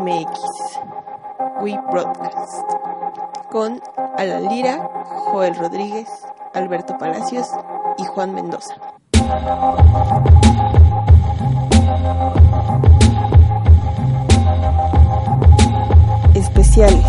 MX. 0.00 0.28
We 1.62 1.78
Broadcast. 1.90 2.64
Con 3.50 3.80
Alan 4.16 4.48
Lira, 4.48 4.90
Joel 5.30 5.54
Rodríguez, 5.54 6.08
Alberto 6.52 6.98
Palacios 6.98 7.46
y 7.98 8.04
Juan 8.04 8.34
Mendoza. 8.34 8.74
Especiales. 16.34 17.06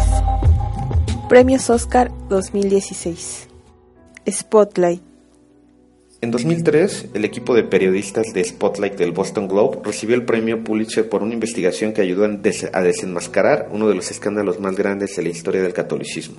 Premios 1.27 1.69
Oscar 1.71 2.11
2016. 2.29 3.47
Spotlight. 4.29 5.14
En 6.25 6.31
2003, 6.31 7.09
el 7.13 7.23
equipo 7.23 7.53
de 7.53 7.61
periodistas 7.61 8.33
de 8.33 8.43
Spotlight 8.43 8.95
del 8.95 9.11
Boston 9.11 9.47
Globe 9.47 9.77
recibió 9.83 10.15
el 10.15 10.25
premio 10.25 10.63
Pulitzer 10.63 11.07
por 11.07 11.21
una 11.21 11.35
investigación 11.35 11.93
que 11.93 12.01
ayudó 12.01 12.25
a 12.25 12.81
desenmascarar 12.81 13.69
uno 13.71 13.87
de 13.87 13.93
los 13.93 14.09
escándalos 14.09 14.59
más 14.59 14.75
grandes 14.75 15.15
de 15.15 15.21
la 15.21 15.29
historia 15.29 15.61
del 15.61 15.73
catolicismo. 15.73 16.37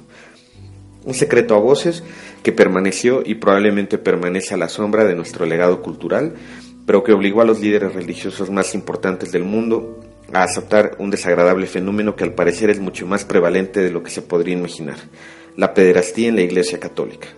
Un 1.04 1.14
secreto 1.14 1.54
a 1.54 1.60
voces 1.60 2.02
que 2.42 2.50
permaneció 2.50 3.22
y 3.24 3.36
probablemente 3.36 3.96
permanece 3.96 4.54
a 4.54 4.56
la 4.56 4.68
sombra 4.68 5.04
de 5.04 5.14
nuestro 5.14 5.46
legado 5.46 5.82
cultural, 5.82 6.34
pero 6.84 7.04
que 7.04 7.12
obligó 7.12 7.42
a 7.42 7.44
los 7.44 7.60
líderes 7.60 7.94
religiosos 7.94 8.50
más 8.50 8.74
importantes 8.74 9.30
del 9.30 9.44
mundo 9.44 10.00
a 10.32 10.42
aceptar 10.42 10.96
un 10.98 11.10
desagradable 11.10 11.68
fenómeno 11.68 12.16
que 12.16 12.24
al 12.24 12.34
parecer 12.34 12.70
es 12.70 12.80
mucho 12.80 13.06
más 13.06 13.24
prevalente 13.24 13.78
de 13.78 13.92
lo 13.92 14.02
que 14.02 14.10
se 14.10 14.22
podría 14.22 14.54
imaginar, 14.54 14.96
la 15.56 15.74
pederastía 15.74 16.28
en 16.28 16.34
la 16.34 16.42
Iglesia 16.42 16.80
Católica. 16.80 17.28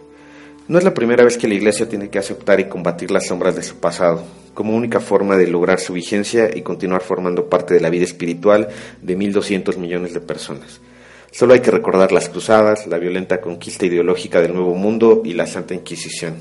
No 0.68 0.76
es 0.76 0.84
la 0.84 0.92
primera 0.92 1.24
vez 1.24 1.38
que 1.38 1.48
la 1.48 1.54
Iglesia 1.54 1.88
tiene 1.88 2.10
que 2.10 2.18
aceptar 2.18 2.60
y 2.60 2.68
combatir 2.68 3.10
las 3.10 3.28
sombras 3.28 3.56
de 3.56 3.62
su 3.62 3.76
pasado, 3.76 4.22
como 4.52 4.76
única 4.76 5.00
forma 5.00 5.38
de 5.38 5.46
lograr 5.46 5.80
su 5.80 5.94
vigencia 5.94 6.50
y 6.54 6.60
continuar 6.60 7.00
formando 7.00 7.48
parte 7.48 7.72
de 7.72 7.80
la 7.80 7.88
vida 7.88 8.04
espiritual 8.04 8.68
de 9.00 9.16
1.200 9.16 9.78
millones 9.78 10.12
de 10.12 10.20
personas. 10.20 10.82
Solo 11.30 11.54
hay 11.54 11.60
que 11.60 11.70
recordar 11.70 12.12
las 12.12 12.28
cruzadas, 12.28 12.86
la 12.86 12.98
violenta 12.98 13.40
conquista 13.40 13.86
ideológica 13.86 14.42
del 14.42 14.52
Nuevo 14.52 14.74
Mundo 14.74 15.22
y 15.24 15.32
la 15.32 15.46
Santa 15.46 15.72
Inquisición. 15.72 16.34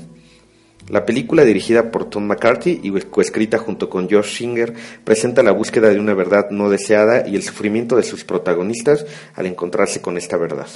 La 0.90 1.06
película, 1.06 1.44
dirigida 1.44 1.90
por 1.90 2.10
Tom 2.10 2.26
McCarthy 2.26 2.80
y 2.82 2.90
coescrita 3.00 3.56
junto 3.56 3.88
con 3.88 4.10
George 4.10 4.36
Singer, 4.36 4.74
presenta 5.04 5.42
la 5.42 5.52
búsqueda 5.52 5.88
de 5.88 6.00
una 6.00 6.12
verdad 6.12 6.50
no 6.50 6.68
deseada 6.68 7.26
y 7.26 7.34
el 7.34 7.42
sufrimiento 7.42 7.96
de 7.96 8.02
sus 8.02 8.24
protagonistas 8.24 9.06
al 9.34 9.46
encontrarse 9.46 10.02
con 10.02 10.18
esta 10.18 10.36
verdad. 10.36 10.68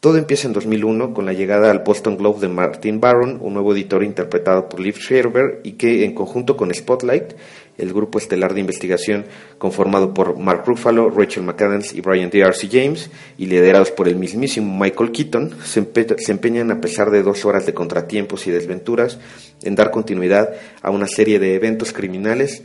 Todo 0.00 0.16
empieza 0.16 0.46
en 0.46 0.52
2001 0.52 1.12
con 1.12 1.26
la 1.26 1.32
llegada 1.32 1.72
al 1.72 1.80
Boston 1.80 2.16
Globe 2.16 2.38
de 2.38 2.46
Martin 2.46 3.00
Barron, 3.00 3.40
un 3.42 3.54
nuevo 3.54 3.72
editor 3.74 4.04
interpretado 4.04 4.68
por 4.68 4.78
Liv 4.78 4.94
Scherber 4.96 5.58
y 5.64 5.72
que 5.72 6.04
en 6.04 6.14
conjunto 6.14 6.56
con 6.56 6.72
Spotlight, 6.72 7.32
el 7.78 7.92
grupo 7.92 8.18
estelar 8.18 8.54
de 8.54 8.60
investigación 8.60 9.24
conformado 9.58 10.14
por 10.14 10.38
Mark 10.38 10.62
Ruffalo, 10.66 11.10
Rachel 11.10 11.42
McAdams 11.42 11.94
y 11.94 12.00
Brian 12.00 12.30
D.R.C. 12.30 12.68
James 12.70 13.10
y 13.38 13.46
liderados 13.46 13.90
por 13.90 14.06
el 14.06 14.14
mismísimo 14.14 14.72
Michael 14.78 15.10
Keaton, 15.10 15.56
se 15.64 16.30
empeñan 16.30 16.70
a 16.70 16.80
pesar 16.80 17.10
de 17.10 17.24
dos 17.24 17.44
horas 17.44 17.66
de 17.66 17.74
contratiempos 17.74 18.46
y 18.46 18.52
desventuras 18.52 19.18
en 19.64 19.74
dar 19.74 19.90
continuidad 19.90 20.50
a 20.80 20.90
una 20.92 21.08
serie 21.08 21.40
de 21.40 21.56
eventos 21.56 21.92
criminales 21.92 22.62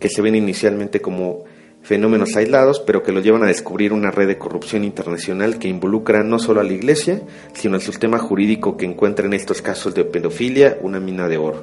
que 0.00 0.08
se 0.08 0.22
ven 0.22 0.34
inicialmente 0.34 1.00
como 1.00 1.44
fenómenos 1.84 2.34
aislados, 2.34 2.80
pero 2.80 3.02
que 3.02 3.12
lo 3.12 3.20
llevan 3.20 3.44
a 3.44 3.48
descubrir 3.48 3.92
una 3.92 4.10
red 4.10 4.26
de 4.26 4.38
corrupción 4.38 4.84
internacional 4.84 5.58
que 5.58 5.68
involucra 5.68 6.24
no 6.24 6.38
solo 6.38 6.60
a 6.60 6.64
la 6.64 6.72
Iglesia, 6.72 7.22
sino 7.52 7.76
al 7.76 7.82
sistema 7.82 8.18
jurídico 8.18 8.76
que 8.76 8.86
encuentra 8.86 9.26
en 9.26 9.34
estos 9.34 9.60
casos 9.60 9.94
de 9.94 10.04
pedofilia 10.04 10.78
una 10.80 10.98
mina 10.98 11.28
de 11.28 11.36
oro. 11.36 11.62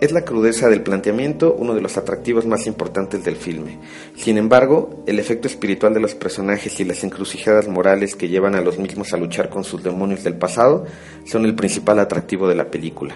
Es 0.00 0.12
la 0.12 0.24
crudeza 0.24 0.68
del 0.68 0.82
planteamiento 0.82 1.54
uno 1.58 1.74
de 1.74 1.80
los 1.80 1.96
atractivos 1.96 2.46
más 2.46 2.66
importantes 2.66 3.24
del 3.24 3.36
filme. 3.36 3.78
Sin 4.16 4.38
embargo, 4.38 5.02
el 5.06 5.18
efecto 5.18 5.48
espiritual 5.48 5.92
de 5.94 6.00
los 6.00 6.14
personajes 6.14 6.78
y 6.78 6.84
las 6.84 7.02
encrucijadas 7.02 7.68
morales 7.68 8.14
que 8.14 8.28
llevan 8.28 8.54
a 8.54 8.60
los 8.60 8.78
mismos 8.78 9.12
a 9.12 9.16
luchar 9.16 9.48
con 9.48 9.64
sus 9.64 9.82
demonios 9.82 10.22
del 10.22 10.36
pasado 10.36 10.84
son 11.24 11.44
el 11.44 11.54
principal 11.54 11.98
atractivo 11.98 12.48
de 12.48 12.54
la 12.54 12.66
película. 12.66 13.14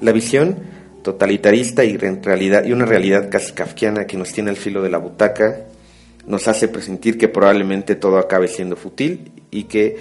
La 0.00 0.12
visión 0.12 0.56
totalitarista 1.02 1.84
y, 1.84 1.96
realidad, 1.96 2.64
y 2.64 2.72
una 2.72 2.84
realidad 2.84 3.28
casi 3.30 3.52
kafkiana 3.52 4.06
que 4.06 4.16
nos 4.16 4.32
tiene 4.32 4.50
al 4.50 4.56
filo 4.56 4.82
de 4.82 4.90
la 4.90 4.98
butaca, 4.98 5.64
nos 6.26 6.46
hace 6.46 6.68
presentir 6.68 7.16
que 7.16 7.28
probablemente 7.28 7.94
todo 7.94 8.18
acabe 8.18 8.48
siendo 8.48 8.76
fútil 8.76 9.32
y 9.50 9.64
que 9.64 9.96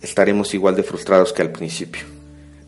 estaremos 0.00 0.54
igual 0.54 0.74
de 0.74 0.82
frustrados 0.82 1.32
que 1.32 1.42
al 1.42 1.50
principio. 1.52 2.02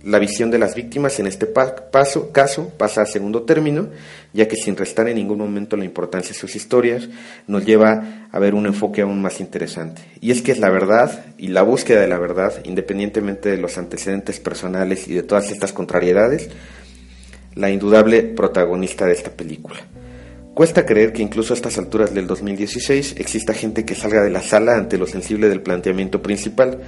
La 0.05 0.19
visión 0.19 0.51
de 0.51 0.59
las 0.59 0.75
víctimas 0.75 1.19
en 1.19 1.27
este 1.27 1.47
paso, 1.47 2.31
caso 2.31 2.69
pasa 2.77 3.01
a 3.01 3.07
segundo 3.07 3.45
término, 3.45 3.89
ya 4.35 4.47
que 4.47 4.57
sin 4.57 4.77
restar 4.77 5.09
en 5.09 5.17
ningún 5.17 5.39
momento 5.39 5.79
la 5.79 5.87
importancia 5.87 6.35
de 6.35 6.39
sus 6.39 6.55
historias, 6.57 7.09
nos 7.47 7.65
lleva 7.65 8.29
a 8.31 8.39
ver 8.39 8.55
un 8.55 8.67
enfoque 8.67 9.01
aún 9.01 9.23
más 9.23 9.41
interesante. 9.41 10.03
Y 10.21 10.31
es 10.31 10.43
que 10.43 10.53
es 10.53 10.59
la 10.59 10.69
verdad 10.69 11.25
y 11.39 11.49
la 11.49 11.63
búsqueda 11.63 12.03
de 12.03 12.09
la 12.09 12.19
verdad, 12.19 12.53
independientemente 12.65 13.49
de 13.49 13.57
los 13.57 13.79
antecedentes 13.79 14.41
personales 14.41 15.09
y 15.09 15.15
de 15.15 15.23
todas 15.23 15.51
estas 15.51 15.73
contrariedades, 15.73 16.51
la 17.55 17.71
indudable 17.71 18.23
protagonista 18.23 19.07
de 19.07 19.13
esta 19.13 19.31
película. 19.31 19.81
Cuesta 20.55 20.87
creer 20.87 21.13
que 21.13 21.23
incluso 21.23 21.53
a 21.53 21.57
estas 21.57 21.79
alturas 21.79 22.15
del 22.15 22.29
2016 22.29 23.17
exista 23.19 23.55
gente 23.55 23.85
que 23.85 23.97
salga 23.97 24.23
de 24.23 24.31
la 24.31 24.41
sala 24.41 24.77
ante 24.77 24.99
lo 24.99 25.07
sensible 25.07 25.49
del 25.49 25.63
planteamiento 25.63 26.23
principal, 26.23 26.81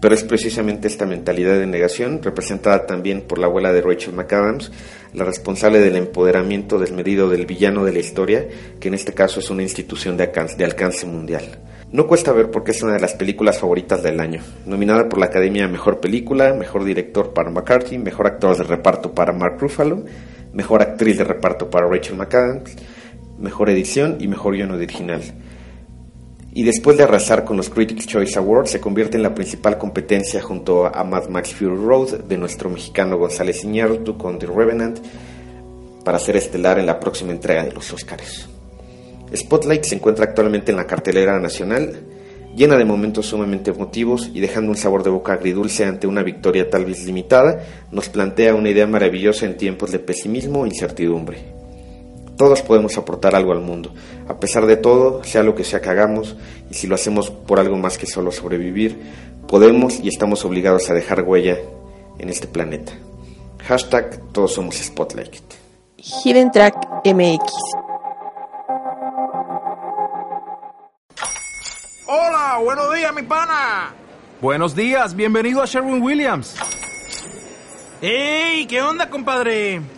pero 0.00 0.14
es 0.14 0.22
precisamente 0.22 0.86
esta 0.86 1.06
mentalidad 1.06 1.58
de 1.58 1.66
negación, 1.66 2.22
representada 2.22 2.86
también 2.86 3.22
por 3.22 3.38
la 3.38 3.46
abuela 3.46 3.72
de 3.72 3.82
Rachel 3.82 4.14
McAdams, 4.14 4.70
la 5.12 5.24
responsable 5.24 5.80
del 5.80 5.96
empoderamiento 5.96 6.78
desmedido 6.78 7.28
del 7.28 7.46
villano 7.46 7.84
de 7.84 7.92
la 7.92 7.98
historia, 7.98 8.46
que 8.78 8.88
en 8.88 8.94
este 8.94 9.12
caso 9.12 9.40
es 9.40 9.50
una 9.50 9.62
institución 9.62 10.16
de 10.16 10.24
alcance, 10.24 11.06
mundial. 11.06 11.58
No 11.90 12.06
cuesta 12.06 12.32
ver 12.32 12.50
por 12.50 12.64
qué 12.64 12.72
es 12.72 12.82
una 12.82 12.92
de 12.92 13.00
las 13.00 13.14
películas 13.14 13.58
favoritas 13.58 14.02
del 14.02 14.20
año, 14.20 14.42
nominada 14.66 15.08
por 15.08 15.18
la 15.18 15.26
Academia 15.26 15.64
a 15.64 15.68
Mejor 15.68 16.00
Película, 16.00 16.52
Mejor 16.52 16.84
Director 16.84 17.32
para 17.32 17.50
McCarthy, 17.50 17.98
Mejor 17.98 18.26
Actor 18.26 18.56
de 18.58 18.64
Reparto 18.64 19.14
para 19.14 19.32
Mark 19.32 19.56
Ruffalo, 19.58 20.04
Mejor 20.52 20.82
Actriz 20.82 21.16
de 21.16 21.24
Reparto 21.24 21.70
para 21.70 21.88
Rachel 21.88 22.16
McAdams, 22.16 22.76
Mejor 23.38 23.70
Edición 23.70 24.18
y 24.20 24.28
Mejor 24.28 24.54
Guion 24.54 24.70
Original. 24.72 25.22
Y 26.52 26.64
después 26.64 26.96
de 26.96 27.04
arrasar 27.04 27.44
con 27.44 27.56
los 27.56 27.68
Critics' 27.68 28.06
Choice 28.06 28.38
Awards, 28.38 28.70
se 28.70 28.80
convierte 28.80 29.16
en 29.16 29.22
la 29.22 29.34
principal 29.34 29.76
competencia 29.76 30.40
junto 30.40 30.86
a 30.86 31.04
Mad 31.04 31.28
Max 31.28 31.54
Fury 31.54 31.76
Road 31.76 32.24
de 32.24 32.38
nuestro 32.38 32.70
mexicano 32.70 33.18
González 33.18 33.64
Iñárritu 33.64 34.16
con 34.16 34.38
The 34.38 34.46
Revenant 34.46 34.98
para 36.04 36.18
ser 36.18 36.36
estelar 36.36 36.78
en 36.78 36.86
la 36.86 36.98
próxima 36.98 37.32
entrega 37.32 37.64
de 37.64 37.72
los 37.72 37.92
Oscars. 37.92 38.48
Spotlight 39.36 39.84
se 39.84 39.96
encuentra 39.96 40.24
actualmente 40.24 40.70
en 40.70 40.78
la 40.78 40.86
cartelera 40.86 41.38
nacional, 41.38 42.00
llena 42.56 42.78
de 42.78 42.86
momentos 42.86 43.26
sumamente 43.26 43.70
emotivos 43.70 44.30
y 44.32 44.40
dejando 44.40 44.70
un 44.70 44.76
sabor 44.76 45.02
de 45.02 45.10
boca 45.10 45.34
agridulce 45.34 45.84
ante 45.84 46.06
una 46.06 46.22
victoria 46.22 46.70
tal 46.70 46.86
vez 46.86 47.04
limitada, 47.04 47.62
nos 47.92 48.08
plantea 48.08 48.54
una 48.54 48.70
idea 48.70 48.86
maravillosa 48.86 49.44
en 49.44 49.58
tiempos 49.58 49.92
de 49.92 49.98
pesimismo 49.98 50.64
e 50.64 50.68
incertidumbre. 50.68 51.57
Todos 52.38 52.62
podemos 52.62 52.96
aportar 52.96 53.34
algo 53.34 53.50
al 53.50 53.60
mundo, 53.60 53.92
a 54.28 54.38
pesar 54.38 54.66
de 54.66 54.76
todo, 54.76 55.24
sea 55.24 55.42
lo 55.42 55.56
que 55.56 55.64
sea 55.64 55.80
que 55.80 55.90
hagamos, 55.90 56.36
y 56.70 56.74
si 56.74 56.86
lo 56.86 56.94
hacemos 56.94 57.30
por 57.30 57.58
algo 57.58 57.76
más 57.76 57.98
que 57.98 58.06
solo 58.06 58.30
sobrevivir, 58.30 58.96
podemos 59.48 59.98
y 59.98 60.06
estamos 60.06 60.44
obligados 60.44 60.88
a 60.88 60.94
dejar 60.94 61.22
huella 61.22 61.58
en 62.16 62.28
este 62.28 62.46
planeta. 62.46 62.92
Hashtag 63.66 64.20
Todos 64.32 64.54
somos 64.54 64.76
Spotlight. 64.76 65.34
Hidden 65.96 66.52
Track 66.52 66.76
MX 67.04 67.52
Hola, 72.06 72.60
buenos 72.62 72.94
días, 72.94 73.14
mi 73.14 73.22
pana. 73.22 73.94
Buenos 74.40 74.76
días, 74.76 75.16
bienvenido 75.16 75.60
a 75.60 75.66
Sherwin 75.66 76.00
Williams. 76.00 76.54
¡Ey! 78.00 78.64
¿Qué 78.66 78.80
onda, 78.80 79.10
compadre? 79.10 79.97